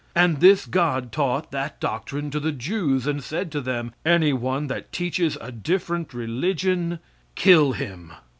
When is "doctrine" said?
1.79-2.31